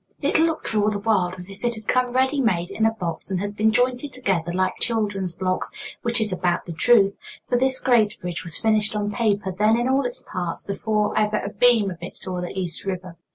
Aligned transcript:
It 0.19 0.39
looked 0.39 0.67
for 0.69 0.79
all 0.79 0.89
the 0.89 0.97
world 0.97 1.35
as 1.37 1.47
if 1.51 1.63
it 1.63 1.75
had 1.75 1.87
come 1.87 2.11
ready 2.11 2.41
made 2.41 2.71
in 2.71 2.87
a 2.87 2.91
box 2.91 3.29
and 3.29 3.39
had 3.39 3.55
been 3.55 3.71
jointed 3.71 4.11
together 4.11 4.51
like 4.51 4.79
children's 4.79 5.35
blocks, 5.35 5.69
which 6.01 6.19
is 6.19 6.33
about 6.33 6.65
the 6.65 6.71
truth, 6.73 7.13
for 7.47 7.55
this 7.55 7.79
great 7.79 8.19
bridge 8.19 8.41
was 8.43 8.57
finished 8.57 8.95
on 8.95 9.11
paper, 9.11 9.51
then 9.51 9.77
in 9.79 9.87
all 9.87 10.07
its 10.07 10.23
parts, 10.23 10.63
before 10.63 11.15
ever 11.15 11.37
a 11.37 11.49
beam 11.49 11.91
of 11.91 11.99
it 12.01 12.15
saw 12.15 12.41
the 12.41 12.49
East 12.57 12.83
River. 12.83 13.15